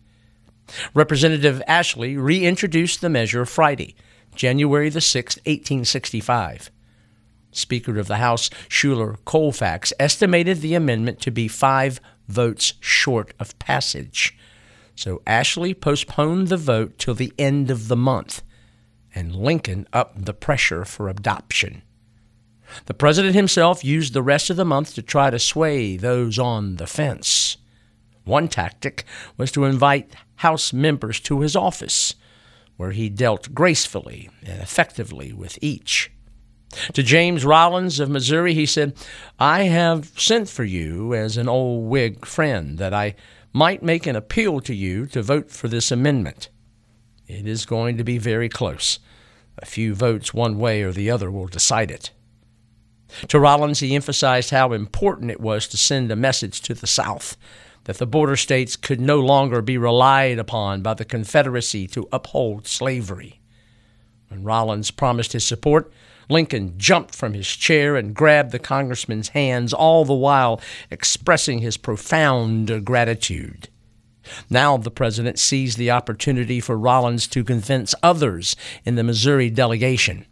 [0.94, 3.96] Representative Ashley reintroduced the measure Friday,
[4.36, 6.70] January the 6th, 1865.
[7.52, 13.58] Speaker of the House Schuyler Colfax estimated the amendment to be five votes short of
[13.58, 14.38] passage.
[14.94, 18.44] So Ashley postponed the vote till the end of the month,
[19.18, 21.82] and Lincoln upped the pressure for adoption.
[22.86, 26.76] The president himself used the rest of the month to try to sway those on
[26.76, 27.58] the fence.
[28.26, 29.06] One tactic
[29.36, 32.14] was to invite House members to his office,
[32.76, 36.12] where he dealt gracefully and effectively with each.
[36.94, 38.96] To James Rollins of Missouri, he said,
[39.40, 43.16] I have sent for you as an old Whig friend that I
[43.52, 46.50] might make an appeal to you to vote for this amendment.
[47.28, 49.00] It is going to be very close.
[49.58, 52.12] A few votes one way or the other will decide it.
[53.30, 57.38] To Rollins, he emphasized how important it was to send a message to the South
[57.86, 62.68] that the border states could no longer be relied upon by the Confederacy to uphold
[62.68, 63.40] slavery.
[64.28, 65.92] When Rollins promised his support,
[66.30, 70.60] Lincoln jumped from his chair and grabbed the congressman's hands, all the while
[70.92, 73.70] expressing his profound gratitude.
[74.50, 78.56] Now the president seized the opportunity for Rollins to convince others
[78.86, 80.26] in the Missouri delegation.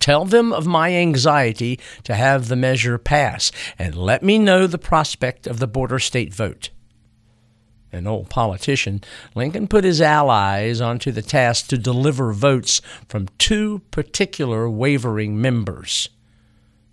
[0.00, 4.78] Tell them of my anxiety to have the measure pass, and let me know the
[4.78, 6.70] prospect of the border state vote
[7.92, 9.02] an old politician,
[9.34, 16.08] Lincoln put his allies onto the task to deliver votes from two particular wavering members.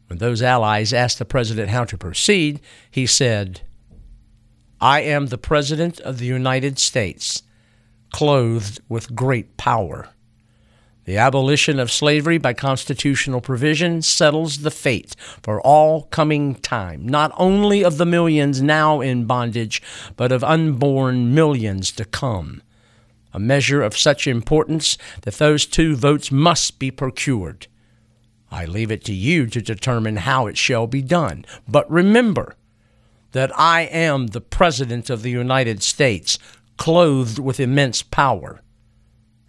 [0.07, 3.61] When those allies asked the president how to proceed, he said,
[4.81, 7.43] I am the President of the United States,
[8.11, 10.09] clothed with great power.
[11.05, 17.31] The abolition of slavery by constitutional provision settles the fate for all coming time, not
[17.37, 19.81] only of the millions now in bondage,
[20.17, 22.61] but of unborn millions to come.
[23.33, 27.67] A measure of such importance that those two votes must be procured.
[28.51, 31.45] I leave it to you to determine how it shall be done.
[31.67, 32.55] But remember
[33.35, 36.39] that I am the President of the United States,
[36.77, 38.61] clothed with immense power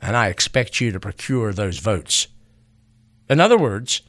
[0.03, 2.27] and I expect you to procure those votes.
[3.29, 4.03] In other words,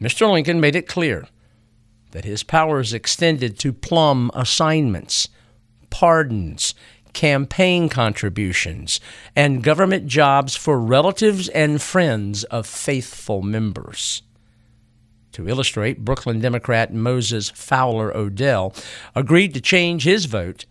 [0.00, 0.30] Mr.
[0.30, 1.26] Lincoln made it clear
[2.12, 5.28] that his powers extended to plum assignments,
[5.90, 6.74] pardons,
[7.12, 9.00] campaign contributions,
[9.34, 14.22] and government jobs for relatives and friends of faithful members.
[15.36, 18.74] To illustrate, Brooklyn Democrat Moses Fowler Odell
[19.14, 20.66] agreed to change his vote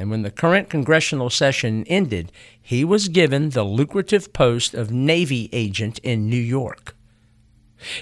[0.00, 2.32] and when the current congressional session ended,
[2.62, 6.96] he was given the lucrative post of Navy agent in New York.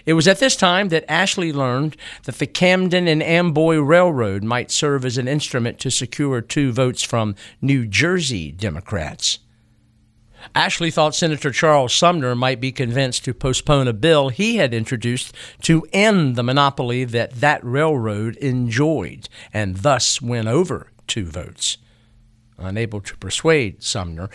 [0.07, 4.70] It was at this time that Ashley learned that the Camden and Amboy Railroad might
[4.70, 9.40] serve as an instrument to secure two votes from New Jersey Democrats.
[10.55, 15.34] Ashley thought Senator Charles Sumner might be convinced to postpone a bill he had introduced
[15.62, 21.78] to end the monopoly that that railroad enjoyed and thus win over two votes.
[22.59, 24.28] Unable to persuade Sumner,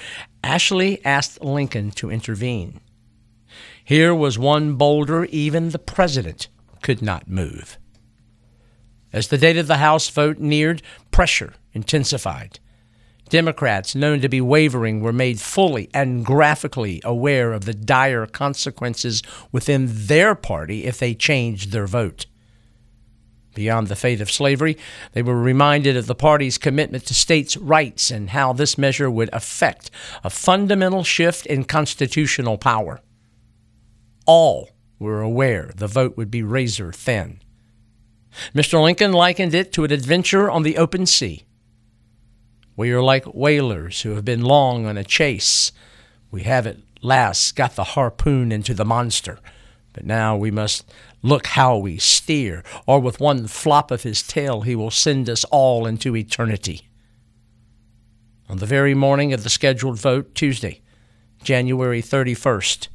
[0.43, 2.79] Ashley asked Lincoln to intervene.
[3.83, 6.47] Here was one boulder even the president
[6.81, 7.77] could not move.
[9.11, 10.81] As the date of the House vote neared,
[11.11, 12.59] pressure intensified.
[13.33, 19.23] Democrats known to be wavering were made fully and graphically aware of the dire consequences
[19.51, 22.27] within their party if they changed their vote.
[23.55, 24.77] Beyond the fate of slavery,
[25.13, 29.31] they were reminded of the party's commitment to states' rights and how this measure would
[29.33, 29.89] affect
[30.23, 33.01] a fundamental shift in constitutional power.
[34.27, 34.69] All
[34.99, 37.41] were aware the vote would be razor thin.
[38.53, 38.79] Mr.
[38.79, 41.45] Lincoln likened it to an adventure on the open sea.
[42.75, 45.71] We are like whalers who have been long on a chase.
[46.31, 49.39] We have at last got the harpoon into the monster,
[49.93, 50.85] but now we must
[51.25, 55.45] Look how we steer, or with one flop of his tail he will send us
[55.45, 56.89] all into eternity.
[58.49, 60.81] On the very morning of the scheduled vote, Tuesday,
[61.41, 62.89] January 31st,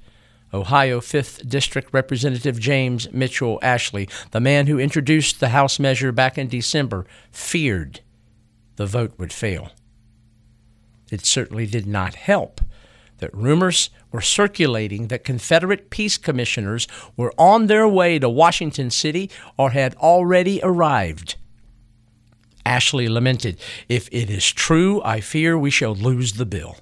[0.52, 6.36] Ohio 5th District Representative James Mitchell Ashley, the man who introduced the House measure back
[6.36, 8.00] in December, feared
[8.78, 9.72] the vote would fail.
[11.10, 12.60] It certainly did not help
[13.18, 19.30] that rumors were circulating that Confederate peace commissioners were on their way to Washington City
[19.56, 21.34] or had already arrived.
[22.64, 23.58] Ashley lamented,
[23.88, 26.76] If it is true, I fear we shall lose the bill.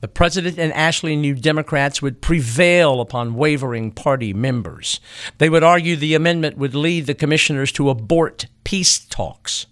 [0.00, 5.00] The president and Ashley knew Democrats would prevail upon wavering party members.
[5.38, 9.66] They would argue the amendment would lead the commissioners to abort peace talks.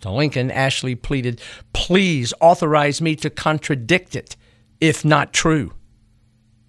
[0.00, 1.40] To Lincoln, Ashley pleaded,
[1.72, 4.36] Please authorize me to contradict it
[4.80, 5.72] if not true?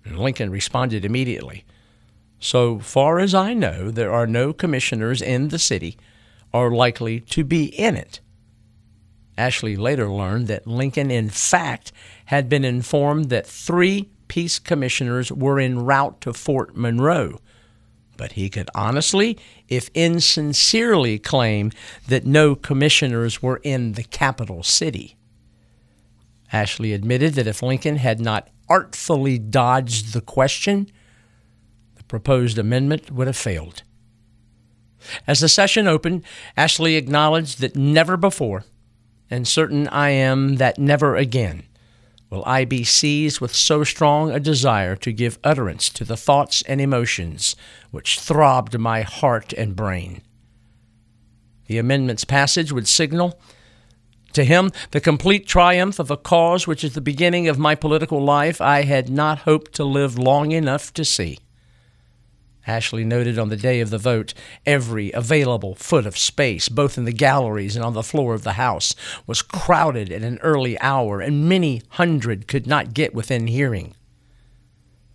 [0.03, 1.63] And Lincoln responded immediately
[2.39, 5.97] So far as I know, there are no commissioners in the city
[6.53, 8.19] or likely to be in it.
[9.37, 11.91] Ashley later learned that Lincoln, in fact,
[12.25, 17.39] had been informed that three peace commissioners were en route to Fort Monroe,
[18.21, 19.35] but he could honestly,
[19.67, 21.71] if insincerely, claim
[22.07, 25.17] that no commissioners were in the capital city.
[26.53, 30.87] Ashley admitted that if Lincoln had not artfully dodged the question,
[31.95, 33.81] the proposed amendment would have failed.
[35.25, 36.23] As the session opened,
[36.55, 38.65] Ashley acknowledged that never before,
[39.31, 41.63] and certain I am that never again,
[42.31, 46.63] will I be seized with so strong a desire to give utterance to the thoughts
[46.63, 47.55] and emotions
[47.91, 50.21] which throbbed my heart and brain.
[51.67, 53.39] The amendment's passage would signal
[54.33, 58.23] to him the complete triumph of a cause which is the beginning of my political
[58.23, 61.37] life I had not hoped to live long enough to see.
[62.67, 64.33] Ashley noted on the day of the vote,
[64.65, 68.53] every available foot of space, both in the galleries and on the floor of the
[68.53, 68.93] House,
[69.25, 73.95] was crowded at an early hour, and many hundred could not get within hearing.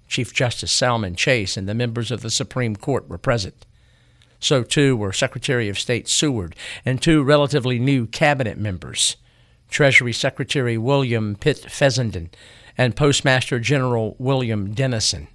[0.09, 3.67] Chief Justice Salmon Chase and the members of the Supreme Court were present.
[4.39, 9.17] So, too, were Secretary of State Seward and two relatively new cabinet members,
[9.71, 12.31] Treasury Secretary William Pitt Fessenden
[12.79, 15.29] and Postmaster General William Dennison.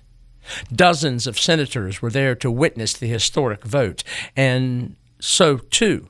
[0.73, 4.03] Dozens of senators were there to witness the historic vote,
[4.35, 6.09] and so too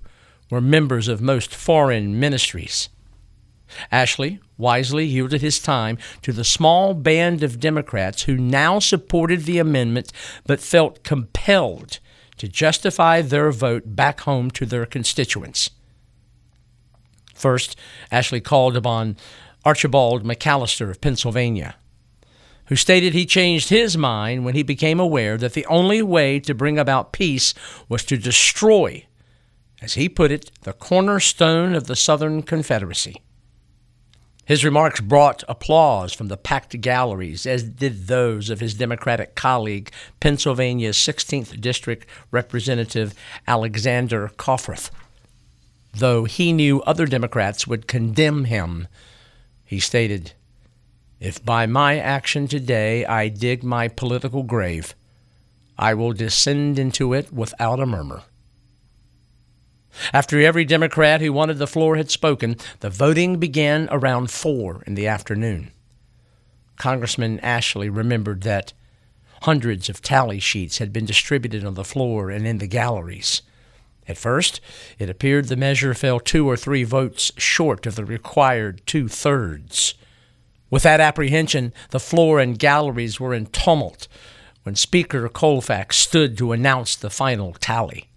[0.50, 2.90] were members of most foreign ministries.
[3.92, 9.60] Ashley wisely yielded his time to the small band of Democrats who now supported the
[9.60, 10.12] amendment
[10.46, 12.00] but felt compelled
[12.38, 15.70] to justify their vote back home to their constituents.
[17.34, 17.78] First,
[18.12, 19.18] Ashley called upon
[19.64, 21.76] Archibald McAllister of Pennsylvania
[22.72, 26.56] who stated he changed his mind when he became aware that the only way to
[26.56, 27.54] bring about peace
[27.90, 29.06] was to destroy,
[29.82, 33.22] as he put it, the cornerstone of the Southern Confederacy.
[34.46, 39.92] His remarks brought applause from the packed galleries, as did those of his Democratic colleague,
[40.22, 43.14] Pennsylvania's 16th District Representative
[43.50, 44.92] Alexander Coffroth.
[45.92, 48.88] Though he knew other Democrats would condemn him,
[49.66, 50.32] he stated,
[51.22, 54.96] if by my action today I dig my political grave,
[55.78, 58.24] I will descend into it without a murmur.
[60.14, 64.96] After every Democrat who wanted the floor had spoken, the voting began around four in
[64.96, 65.72] the afternoon.
[66.78, 68.74] Congressman Ashley remembered that
[69.44, 73.44] hundreds of tally sheets had been distributed on the floor and in the galleries.
[74.08, 74.60] At first,
[74.98, 79.94] it appeared the measure fell two or three votes short of the required two thirds.
[80.72, 84.08] With that apprehension, the floor and galleries were in tumult
[84.64, 88.08] when Speaker Colfax stood to announce the final tally.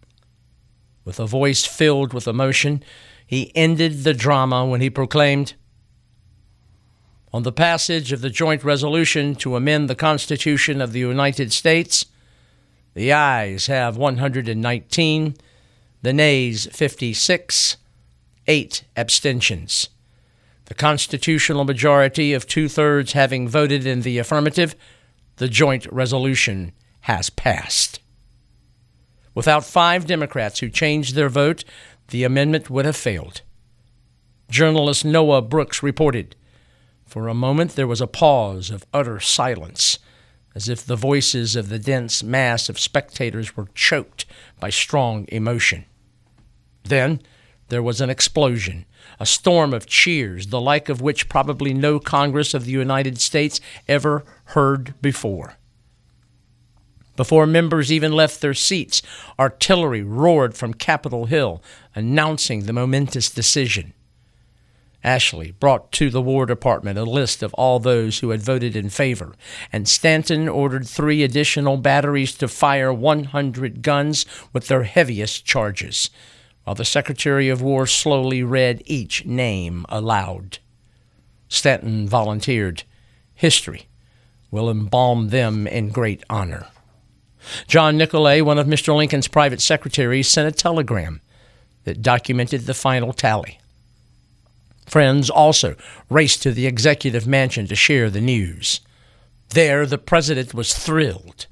[1.04, 2.82] With a voice filled with emotion,
[3.26, 5.54] he ended the drama when he proclaimed,
[7.32, 12.06] On the passage of the joint resolution to amend the Constitution of the United States,
[12.94, 15.34] the ayes have 119,
[16.02, 17.76] the nays 56,
[18.46, 19.88] eight abstentions.
[20.76, 24.74] Constitutional majority of two thirds having voted in the affirmative,
[25.36, 28.00] the joint resolution has passed.
[29.34, 31.64] Without five Democrats who changed their vote,
[32.08, 33.42] the amendment would have failed.
[34.50, 36.36] Journalist Noah Brooks reported
[37.04, 39.98] For a moment there was a pause of utter silence,
[40.54, 44.24] as if the voices of the dense mass of spectators were choked
[44.60, 45.84] by strong emotion.
[46.84, 47.20] Then
[47.74, 48.86] there was an explosion
[49.18, 53.60] a storm of cheers, the like of which probably no Congress of the United States
[53.88, 55.54] ever heard before.
[57.16, 59.02] Before members even left their seats,
[59.38, 61.62] artillery roared from Capitol Hill,
[61.96, 63.92] announcing the momentous decision.
[65.02, 68.88] Ashley brought to the War Department a list of all those who had voted in
[68.88, 69.34] favor,
[69.72, 76.10] and Stanton ordered three additional batteries to fire 100 guns with their heaviest charges
[76.64, 80.58] while the Secretary of War slowly read each name aloud.
[81.48, 82.82] Stanton volunteered.
[83.34, 83.86] History
[84.50, 86.66] will embalm them in great honor.
[87.66, 88.96] John Nicolay, one of Mr.
[88.96, 91.20] Lincoln's private secretaries, sent a telegram
[91.84, 93.58] that documented the final tally.
[94.86, 95.76] Friends also
[96.08, 98.80] raced to the executive mansion to share the news.
[99.50, 101.46] There, the president was thrilled.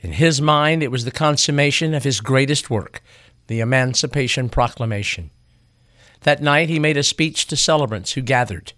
[0.00, 3.02] In his mind, it was the consummation of his greatest work
[3.46, 5.30] the Emancipation Proclamation.
[6.20, 8.72] That night he made a speech to celebrants who gathered.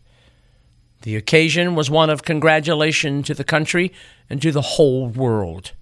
[1.02, 3.92] The occasion was one of congratulation to the country
[4.30, 5.72] and to the whole world.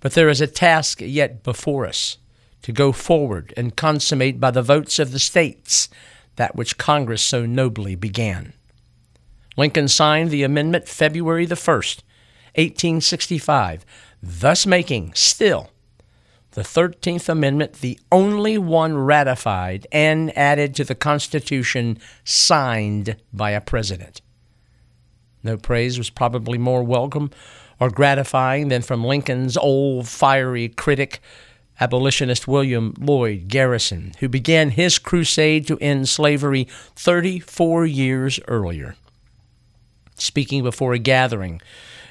[0.00, 2.18] But there is a task yet before us
[2.62, 5.88] to go forward and consummate by the votes of the states
[6.36, 8.52] that which Congress so nobly began.
[9.56, 12.02] Lincoln signed the amendment February the 1st,
[12.54, 13.84] 1865,
[14.22, 15.70] thus making still
[16.58, 23.60] the 13th Amendment, the only one ratified and added to the Constitution signed by a
[23.60, 24.20] president.
[25.44, 27.30] No praise was probably more welcome
[27.78, 31.20] or gratifying than from Lincoln's old fiery critic,
[31.80, 38.96] abolitionist William Lloyd Garrison, who began his crusade to end slavery 34 years earlier.
[40.16, 41.60] Speaking before a gathering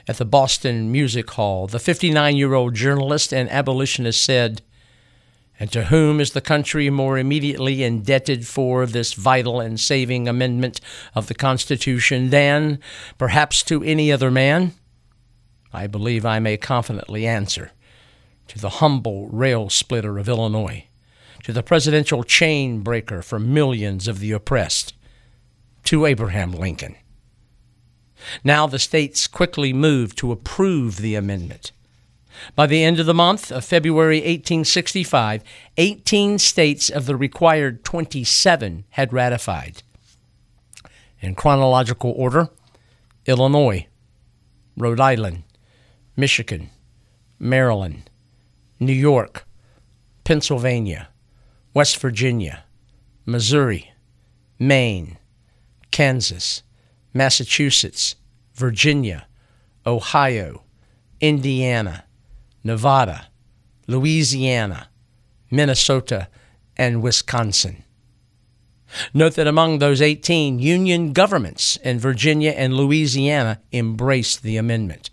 [0.07, 4.61] at the Boston Music Hall, the 59 year old journalist and abolitionist said,
[5.59, 10.79] and to whom is the country more immediately indebted for this vital and saving amendment
[11.15, 12.79] of the Constitution than,
[13.17, 14.73] perhaps, to any other man?
[15.73, 17.71] I believe I may confidently answer
[18.49, 20.85] to the humble rail splitter of Illinois,
[21.43, 24.93] to the presidential chain breaker for millions of the oppressed,
[25.85, 26.95] to Abraham Lincoln.
[28.43, 31.71] Now the states quickly moved to approve the amendment.
[32.55, 35.43] By the end of the month of February 1865,
[35.77, 39.81] 18 states of the required 27 had ratified.
[41.19, 42.49] In chronological order
[43.25, 43.87] Illinois,
[44.77, 45.43] Rhode Island,
[46.15, 46.69] Michigan,
[47.39, 48.09] Maryland,
[48.79, 49.45] New York,
[50.23, 51.09] Pennsylvania,
[51.73, 52.63] West Virginia,
[53.25, 53.91] Missouri,
[54.59, 55.17] Maine,
[55.91, 56.63] Kansas,
[57.17, 58.15] Massachusetts,
[58.53, 59.27] Virginia,
[59.85, 60.63] Ohio,
[61.19, 62.05] Indiana,
[62.63, 63.27] Nevada,
[63.87, 64.89] Louisiana,
[65.49, 66.27] Minnesota,
[66.77, 67.83] and Wisconsin.
[69.13, 75.09] Note that among those 18, Union governments in Virginia and Louisiana embraced the amendment.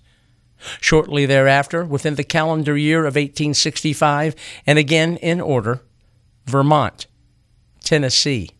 [0.80, 4.34] Shortly thereafter, within the calendar year of 1865,
[4.66, 5.82] and again in order,
[6.46, 7.06] Vermont,
[7.82, 8.50] Tennessee,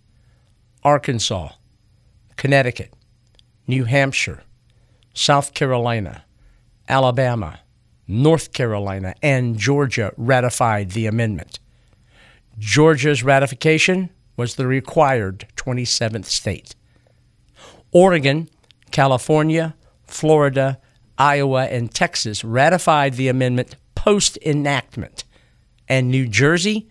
[0.83, 1.51] Arkansas,
[2.37, 2.93] Connecticut,
[3.67, 4.43] New Hampshire,
[5.13, 6.25] South Carolina,
[6.89, 7.61] Alabama,
[8.07, 11.59] North Carolina, and Georgia ratified the amendment.
[12.59, 16.75] Georgia's ratification was the required 27th state.
[17.93, 18.49] Oregon,
[18.91, 19.75] California,
[20.07, 20.79] Florida,
[21.17, 25.25] Iowa, and Texas ratified the amendment post enactment,
[25.89, 26.89] and New Jersey,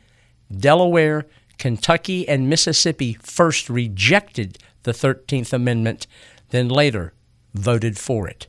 [0.51, 6.07] Delaware, Kentucky, and Mississippi first rejected the 13th Amendment,
[6.53, 7.13] then later
[7.55, 8.45] voted for it.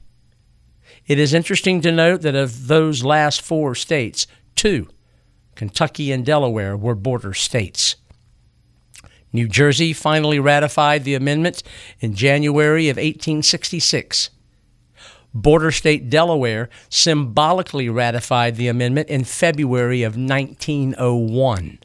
[1.07, 4.89] It is interesting to note that of those last four states, two,
[5.55, 7.97] Kentucky and Delaware, were border states.
[9.33, 11.63] New Jersey finally ratified the amendment
[11.99, 14.29] in January of 1866.
[15.33, 21.79] Border state Delaware symbolically ratified the amendment in February of 1901.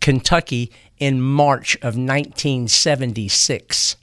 [0.00, 3.96] Kentucky in March of 1976.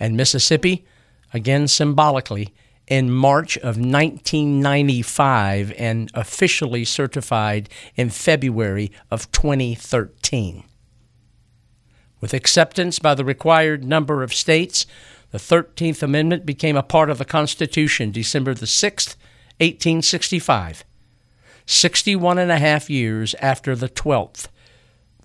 [0.00, 0.84] And Mississippi,
[1.32, 2.54] again symbolically,
[2.86, 10.64] in March of 1995 and officially certified in February of 2013.
[12.20, 14.86] With acceptance by the required number of states,
[15.30, 19.16] the 13th Amendment became a part of the Constitution December the 6th,
[19.60, 20.84] 1865,
[21.66, 24.48] 61 and a half years after the 12th,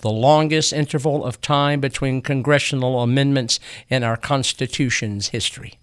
[0.04, 3.58] the longest interval of time between congressional amendments
[3.90, 5.76] in our Constitution's history.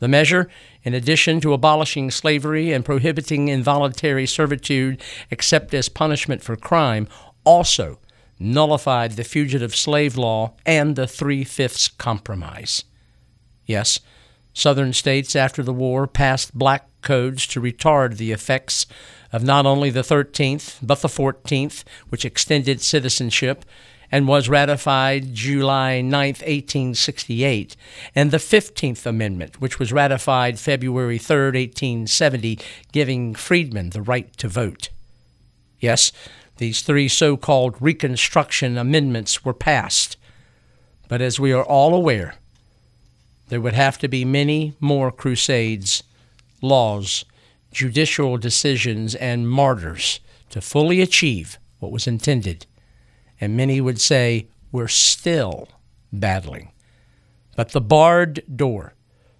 [0.00, 0.50] The measure,
[0.82, 7.06] in addition to abolishing slavery and prohibiting involuntary servitude except as punishment for crime,
[7.44, 8.00] also
[8.40, 12.82] nullified the Fugitive Slave Law and the Three Fifths Compromise.
[13.66, 14.00] Yes,
[14.52, 18.86] Southern states after the war passed black codes to retard the effects
[19.32, 23.64] of not only the 13th, but the 14th, which extended citizenship
[24.10, 27.76] and was ratified July 9, 1868,
[28.14, 32.58] and the 15th Amendment, which was ratified February 3, 1870,
[32.90, 34.88] giving freedmen the right to vote.
[35.78, 36.10] Yes,
[36.56, 40.16] these three so called Reconstruction Amendments were passed,
[41.08, 42.34] but as we are all aware,
[43.48, 46.02] there would have to be many more crusades,
[46.60, 47.24] laws,
[47.72, 52.66] judicial decisions, and martyrs to fully achieve what was intended
[53.40, 55.68] and many would say we're still
[56.12, 56.72] battling.
[57.56, 58.94] But the barred door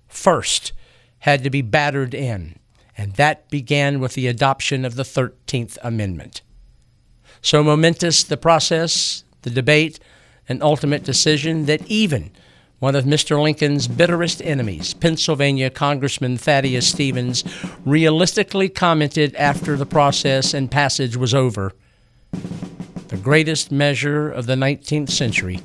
[0.07, 0.73] first
[1.21, 2.59] had to be battered in,
[2.97, 6.43] and that began with the adoption of the 13th Amendment.
[7.41, 10.01] So momentous the process, the debate,
[10.49, 12.31] and ultimate decision that even
[12.79, 13.41] one of Mr.
[13.43, 17.45] Lincoln's bitterest enemies, Pennsylvania Congressman Thaddeus Stevens,
[17.85, 21.73] realistically commented after the process and passage was over
[23.09, 25.61] the greatest measure of the 19th century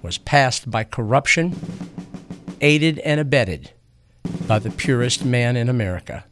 [0.00, 1.58] was passed by corruption,
[2.60, 3.72] aided and abetted
[4.46, 6.24] by the purest man in America.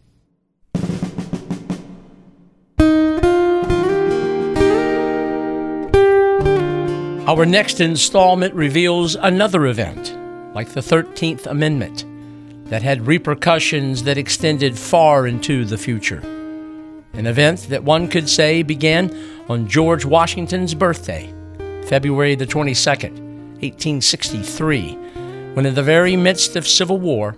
[7.27, 10.16] Our next installment reveals another event,
[10.55, 12.05] like the 13th Amendment,
[12.70, 16.20] that had repercussions that extended far into the future.
[17.14, 19.12] An event that one could say began
[19.49, 21.35] on George Washington's birthday,
[21.89, 23.18] February the 22nd,
[23.61, 24.93] 1863,
[25.55, 27.33] when in the very midst of civil war,